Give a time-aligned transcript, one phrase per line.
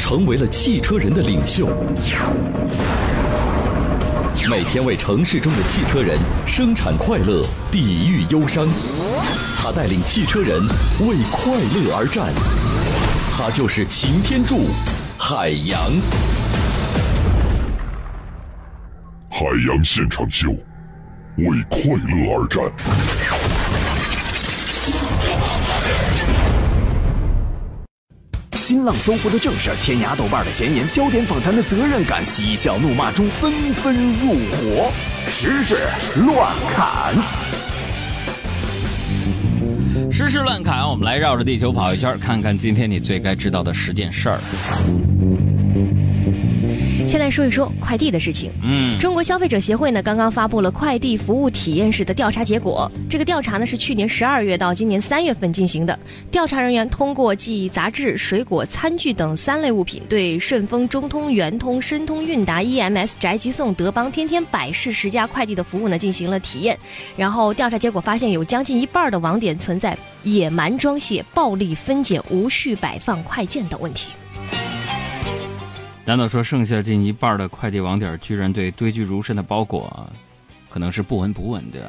[0.00, 1.68] 成为了汽车人的领袖。
[4.48, 8.66] 每天为城市中的汽车人生产快乐，抵御忧伤。
[9.58, 10.66] 他带领汽车人
[11.00, 12.32] 为快乐而战。
[13.30, 14.68] 他就是擎天柱，
[15.18, 15.92] 海洋。
[19.28, 20.48] 海洋现场秀，
[21.36, 22.64] 为快乐而战。
[28.70, 34.92] 新浪、搜狐的正事，天涯、豆瓣的闲言，焦点访谈的责任感，嬉笑怒骂中纷纷入伙，
[35.26, 35.74] 时事
[36.24, 37.12] 乱砍。
[40.08, 44.38] 时事乱砍，我们来绕着地球跑一圈，看看今天你最该知道的十件事儿。
[47.10, 48.52] 先来说一说快递的事情。
[48.62, 52.88] 嗯，中国消费者协会呢刚刚发布了快递服务体验式的调查结果。
[53.08, 55.98] 这个调查呢是去年十二月到今年三月份进行的。
[56.30, 66.78] 调查人员通过寄杂志、水果、餐具等三类物品，对顺丰、中通、圆通、申通、韵达、EMS、宅急送、德邦、天天、百世十家快递的服务呢进行了体验。
[67.16, 74.12] 然后调查结果发现，有将近一半的网点存在野蛮装卸、暴力分拣、无序摆放快件等问题。
[76.04, 80.10] 难道说剩下近一半的快递网点居然对堆积如山的包裹，
[80.68, 81.88] 可能是不闻不问，对吧？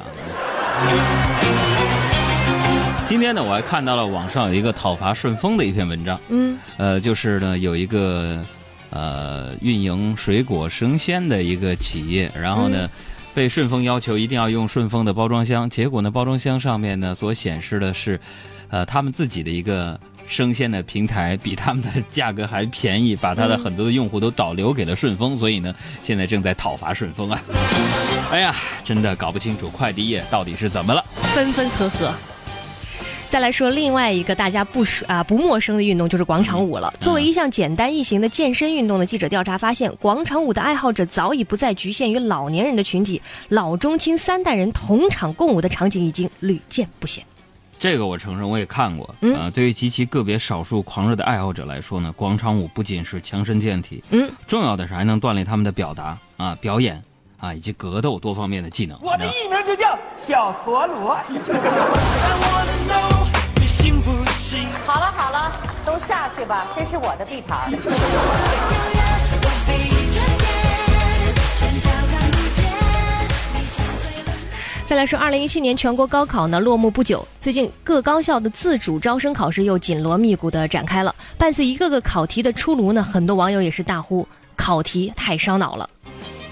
[3.04, 8.44] 今天呢，我还看到了网上有一个讨伐顺丰的一篇文章，嗯，呃，就是呢有一个
[8.90, 12.88] 呃运营水果生鲜的一个企业，然后呢
[13.34, 18.20] 被顺丰要求一定要用顺丰的包装箱，结果呢包装箱上面呢所显示的是，
[18.68, 19.98] 呃他们自己的一个。
[20.32, 27.38] 生鲜的平台比他们的价格还便宜，把他的很多的用户都导流给了顺丰，所以呢，现在正在讨伐顺丰啊！
[28.32, 31.04] 哎呀，真的搞不清楚快递业到底是怎么了，
[31.34, 32.10] 分分合合。
[33.28, 36.90] 再来说另外一个大家不熟啊不陌生的运动，就是广场舞了。
[36.98, 43.20] 作为一项简单易行的健身运动的记者调查发现，广场舞的爱好者早已不再局限于老年人的群体，
[43.50, 47.22] 老中青三代人同场共舞的场景已经屡见不鲜。
[47.82, 49.12] 这个我承认，我也看过。
[49.36, 57.02] 啊，对于极其个别少数狂热的爱好者来说呢，广场舞不仅是强身健体，嗯，重要的是还能锻炼他们的表达啊、表演
[57.40, 58.96] 啊以及格斗多方面的技能。
[59.02, 61.16] 我的艺名就叫小陀螺。
[64.86, 65.52] 好了好了，
[65.84, 67.68] 都下去吧，这是我的地盘。
[74.92, 81.14] 再来说，二零一七年全国高考呢落幕不久，最近各高校的自主招生考试又紧锣密鼓的展开了。
[81.38, 85.88] 伴随一个个考题的出炉呢，很多网友也是大呼考题太烧脑了。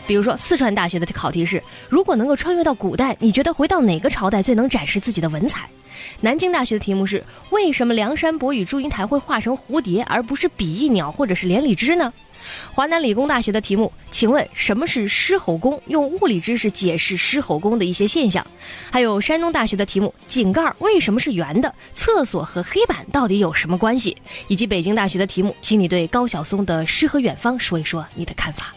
[0.07, 5.69] 比如说，四川大学的考题是：如果能够穿越到古代，你觉得回到哪个朝代最能展示自己的文采？
[6.21, 12.13] 南京大学的题目是：为什么梁山伯与祝英台会化成蝴蝶而不是比翼鸟或者是连理枝呢？
[12.73, 15.81] 华南理工大学的题目，请问什么是狮吼功？
[15.89, 18.45] 用物理知识解释狮吼功的一些现象。
[18.91, 21.73] 还有山东大学的题目，井盖为什么是圆的？
[21.95, 24.17] 厕所和黑板到底有什么关系？
[24.49, 28.75] 以及北京大学的题目，请你对高晓松的《诗和远方》说一说你的看法。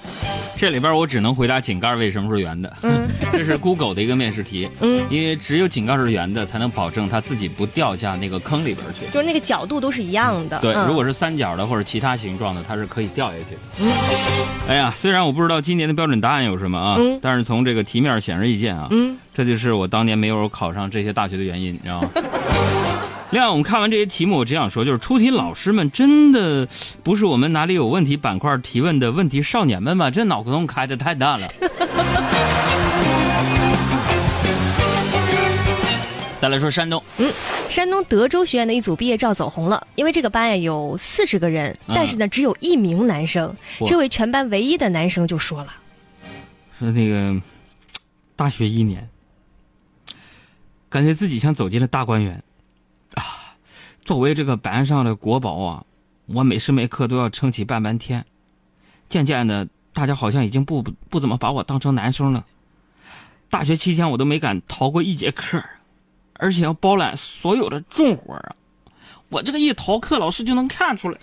[0.57, 2.77] 这里边我只能回答井盖为什么是圆的。
[2.83, 4.69] 嗯， 这是 Google 的一个面试题。
[4.81, 9.05] 嗯，因为只有井盖是圆的，才能保证它自己不掉下那个坑里边去。
[9.13, 10.57] 就是那个角度都是一样的。
[10.59, 13.55] 对，如果是三角的或者其他形状的，它是可以掉下去。
[13.79, 13.91] 嗯，
[14.67, 22.09] 哎呀，虽然我不知道今年的标准答案有什么啊，但是从这个题面显而易见啊，嗯，这就是我当年没有考上这些大学的原因，你知道吗？
[23.29, 26.67] 另外，我们看完这些题目，我只想说，就是出题老师们真的
[27.03, 30.09] 不是我们哪里有问题板块提问的问题少年们吧？
[30.09, 31.47] 这脑壳洞开的太大了。
[36.43, 37.33] 再来说山东，嗯，
[37.69, 43.55] 山东德州学院的一组毕业照走红了，因为这个班呀有四十个人，但是呢只有一名男生，
[43.87, 45.73] 这位全班唯一的男生就说了，
[46.77, 47.41] 说那个
[48.35, 49.07] 大学一年，
[50.89, 52.43] 感觉自己像走进了大观园，
[53.13, 53.23] 啊，
[54.03, 55.85] 作为这个班上的国宝啊，
[56.25, 58.25] 我每时每刻都要撑起半边天，
[59.07, 62.45] 渐渐的，大家好像已经不不怎么把我当成男生了，
[63.49, 65.63] 大学期间我都没敢逃过一节课。
[66.43, 68.51] 而且要包揽所有的重活啊！
[69.29, 71.17] 我这个一逃课，老师就能看出来。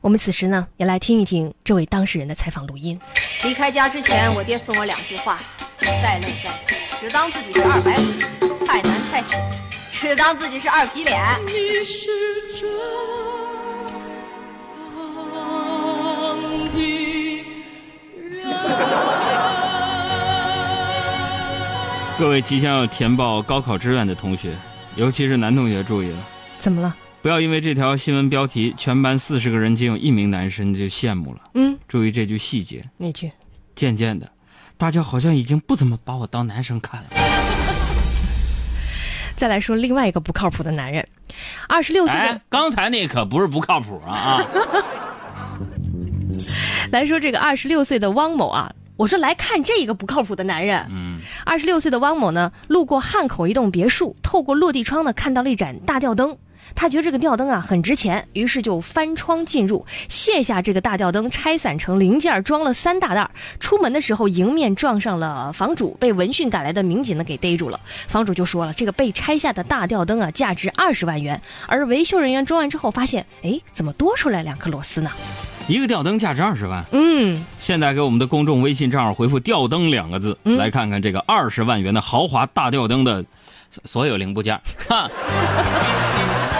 [0.00, 3.00] 我们此时呢，也来听一听这位当事人的采访录音。
[3.44, 5.38] 离开家之前，我爹送我两句话：
[5.78, 9.40] 再累再苦，只当自己是二百五；再难再险，
[9.92, 11.22] 只当自己是二皮脸。
[11.46, 12.08] 你是
[12.58, 12.66] 这
[22.18, 24.56] 各位即将要填报高考志愿的同学，
[24.94, 26.16] 尤其是男同学注意了，
[26.58, 26.96] 怎么了？
[27.20, 31.40] 不要因为这条新闻标题，全班四十个人仅有一名男生就羡慕了。
[31.52, 32.82] 嗯，注意这句细节。
[32.96, 33.30] 哪句？
[33.74, 34.30] 渐渐的，
[34.78, 37.08] 大家好像已经不怎么把我当男生看了。
[39.36, 41.06] 再来说另外一个不靠谱的男人，
[41.68, 42.40] 二十六岁的。
[42.48, 44.46] 刚才那可不是不靠谱啊啊！
[46.90, 50.86] 来说这个二十六岁的汪某啊，我说来看这个不靠谱的男人。
[50.88, 51.05] 嗯，
[51.44, 56.36] 二十六岁的汪某呢，路过汉口一栋别墅，透过落地窗呢，看到了一盏大吊灯。
[56.74, 63.30] 他觉得这个吊灯啊很值钱，于是就翻窗进入，卸下这个大吊灯，拆散成零件，装了三大袋。
[63.60, 67.78] 出门的时候迎面撞上了房主，被闻讯赶来的民警呢给逮住了。
[68.08, 75.12] 房主就说了，这个被拆下的大吊灯啊价值二十万元，而维修人员装完之后发现，哎，怎么多出来两颗螺丝呢？
[75.68, 76.84] 一个吊灯价值二十万。
[76.92, 83.24] 嗯，现在给我们的公众微信账号回复“吊灯”两个字，来看看这个二十万元的豪华大吊灯的
[83.84, 84.60] 所有零部件。
[84.88, 85.10] 哈。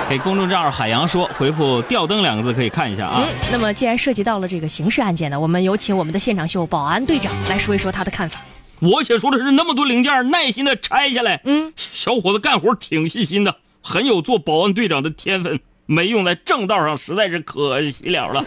[0.08, 3.24] 给公众账号海洋说回复“吊灯”两个字可以看一下啊。
[3.24, 8.40] 嗯，那么既然涉及到了这个刑事案件呢，我们有请我们的现场秀保安队长来说一说他的看法。
[8.80, 11.40] 我想说的是，那么多零件，耐心的拆下来。
[11.44, 18.44] 嗯，小伙子干活挺细心的，很有做保安队长的天分，没用在正道上，实在是可惜了了。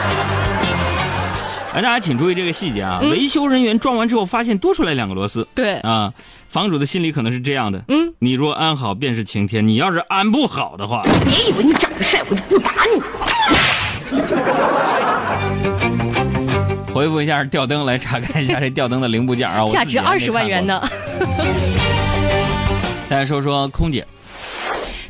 [1.72, 2.98] 哎，大家请注意这个细节啊！
[3.00, 5.46] 维修人员装完之后，发现多出来两个螺丝。
[5.54, 6.12] 对啊，
[6.48, 13.00] 房主的心里可能是这样的：嗯，你若安好，便是晴天；你要是安不好的话，别以为你长得帅，我就不打你。
[16.92, 19.64] 回复一下吊灯，来查看一下这吊灯的零部件啊！
[19.68, 20.82] 价值二十万元呢。
[23.08, 24.04] 再来说说空姐。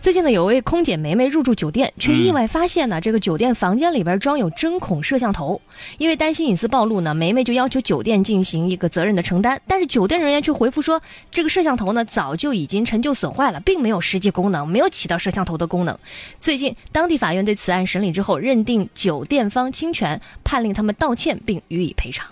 [0.03, 5.61] 最近呢，有位空姐梅梅入住酒店，却意外发现呢，这个酒店房间里边装有针孔摄像头。
[5.99, 9.61] 因为担心隐私暴露呢，梅梅就要求酒店进行一个责任的承担。
[9.67, 15.99] 但是酒店人员却回复说，这个摄像头呢早就已经陈旧损坏了，并没有实际功能，没有起到摄像头的功能。
[16.41, 22.27] 最近当地法院对此案审理之后，认定酒店方侵权，判令他们道歉并予以赔偿。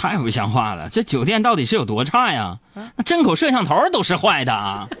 [0.00, 0.88] 太不像话了！
[0.88, 2.56] 这酒店到底是有多差呀？
[2.94, 4.86] 那针口摄像头都是坏的啊！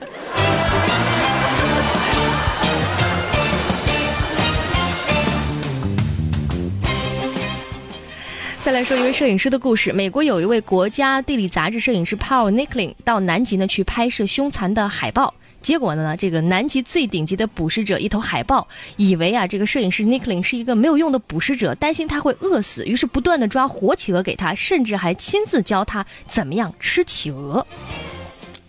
[8.64, 9.92] 再来说一位摄影师的故事。
[9.92, 15.32] 美国有一位国家地理杂志摄影师 Paul Nicklin 到南极呢去拍摄凶残的海豹。
[15.68, 16.16] 结果呢？
[16.16, 18.66] 这个南极最顶级的捕食者一头海豹，
[18.96, 27.66] 以为啊，这个摄影师 Nicklin 是一个没有用的捕食者，担心他会饿死，于是不断的抓活企鹅给他，甚至还亲自教他怎么样吃企鹅。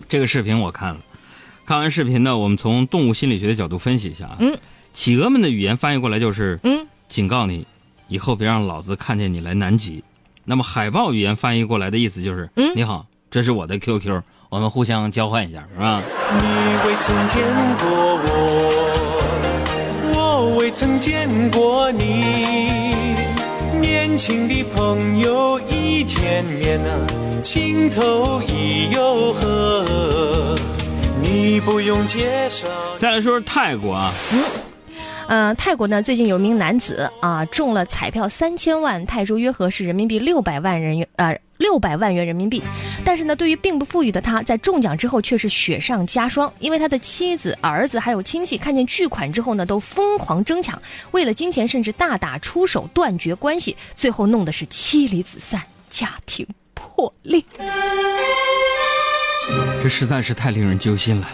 [0.10, 1.00] 这个视频我看了，
[1.66, 4.36] 看完视频呢，我们从动物心理学的角度分析一下啊。
[4.42, 4.58] 嗯。
[4.92, 7.66] 企鹅们的语言翻译过来就是嗯，警告你，
[8.10, 10.04] 以后别让老子看见你来南极。
[10.44, 14.22] 那么海豹语言翻译过来的意思就是嗯，你好，这是我的 QQ。
[14.50, 16.02] 我们互相交换一下，是吧？
[16.34, 16.42] 你
[16.88, 17.44] 未曾见
[17.78, 17.88] 过
[18.26, 23.16] 我，我未曾见过你。
[23.80, 27.08] 年轻的朋友一见面啊，
[27.44, 30.56] 情投意又合。
[31.22, 32.68] 你不用介绍。
[32.96, 34.12] 再来说说泰国啊。
[35.28, 42.64] 嗯，泰国呢，最近有一名男子啊中了彩票三千万泰铢，约合是人民币六百万人元，呃，六百万元人民币。
[43.10, 57.44] 但是呢，对于并不富裕的他，在中奖之后却是雪上加霜，因为他的妻子、儿子还有亲戚看见巨款之后呢，都疯狂争抢，为了金钱甚至大打出手，断绝关系，最后弄得是妻离子散，家庭破裂。
[59.82, 61.28] 这实在是太令人揪心了。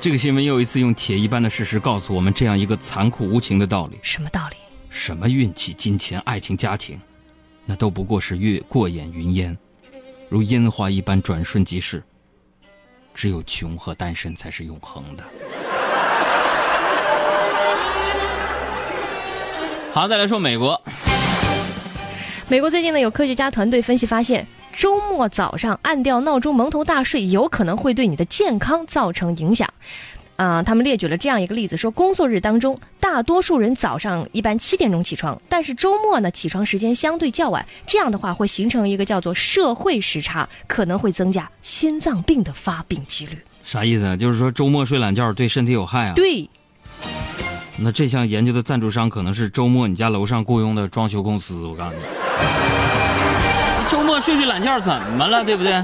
[0.00, 4.56] 这个新闻又一次用铁一般的事实告诉我们这样一个残酷无情的道理：什么道理？
[4.88, 7.00] 什么运气、金钱、爱情、家庭，
[7.64, 9.56] 那都不过是越过眼云烟，
[10.30, 12.00] 如烟花一般转瞬即逝。
[13.12, 15.24] 只有穷和单身才是永恒的。
[19.92, 20.80] 好，再来说美国。
[22.46, 24.46] 美国最近呢，有科学家团队分析发现。
[24.72, 29.68] 周末早上按掉闹钟蒙头大睡，有可能会对你的健康造成影响。
[30.36, 32.78] 啊，他们列举了这样一个例子，说工作日当中，
[33.12, 43.36] 大多数人早上一般七点钟起床，但是周末呢起床时间相对较晚，这样的话会形成一个叫做社会时差，可能会增加心脏病的发病几率。
[43.64, 44.16] 啥意思啊？
[44.16, 46.12] 就是说周末睡懒觉对身体有害啊？
[46.14, 46.48] 对。
[47.78, 51.64] 那这项研究的赞助商可能是周末你家楼上雇佣的装修公司。
[51.66, 52.02] 我告诉你，
[53.90, 55.44] 周末睡睡懒觉怎么了？
[55.44, 55.82] 对不对？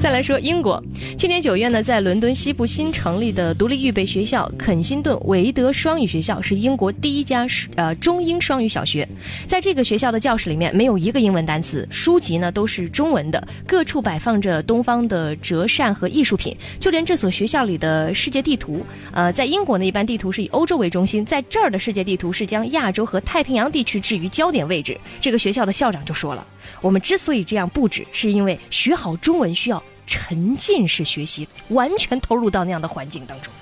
[0.00, 0.82] 再来说英国，
[1.18, 9.06] 去年九月呢，在伦敦西部新成立的独立预备学校肯辛顿维德双语学校是英国第一家呃中英双语小学。
[9.46, 24.98] 在这个学校的教室里面没有一个英文单词，书籍呢都是中文的，各处摆放着东方的折扇和艺术品，就连这所学校里的世界地图，呃，在英国呢一般地图是以欧洲为中心，在这儿的世界地图是将亚洲和太平洋地区置于焦点位置。
[25.20, 26.46] 这个学校的校长就说了，
[26.80, 29.82] 我们之所以这样布置，是因为学好中文需要。
[30.10, 33.52] 沉浸式学习，完全投入到那样的环境当中。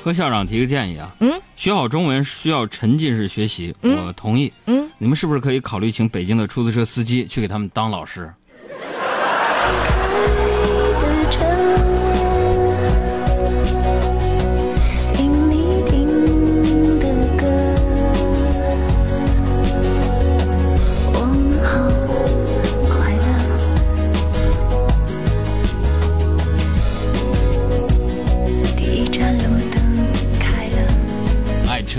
[0.00, 4.52] 和校长提个建议啊，嗯，学好中文需要沉浸式学习，我同意。
[4.66, 8.32] 嗯，你们是不是可以考虑请北京的出租车司机去给他们当老师？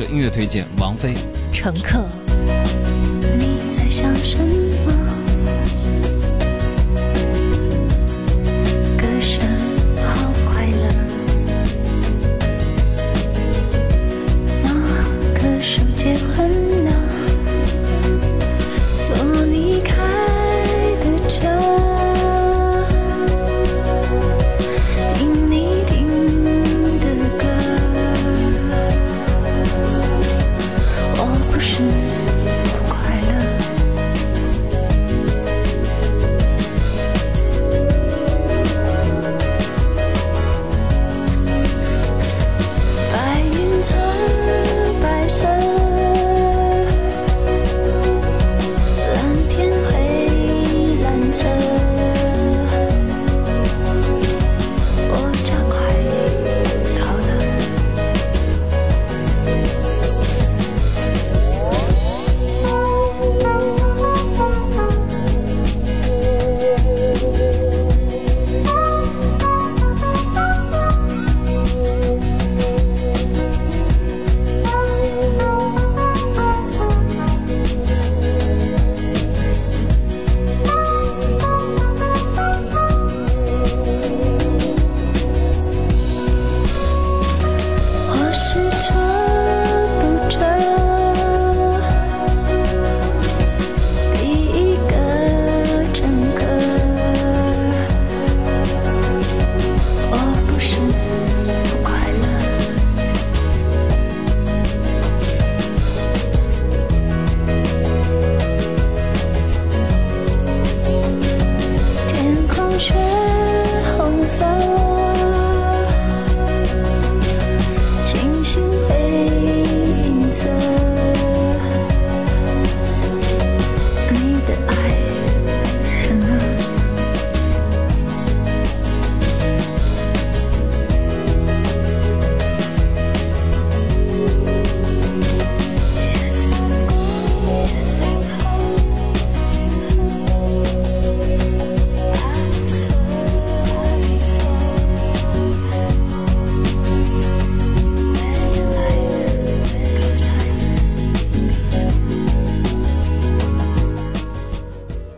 [0.09, 1.13] 音乐推荐：王菲，
[1.51, 1.99] 《乘客》。
[3.37, 4.37] 你在想什
[4.85, 4.93] 么？
[8.97, 9.41] 歌声
[10.05, 10.87] 好快乐。
[14.63, 14.67] 那
[15.37, 16.70] 歌手结婚。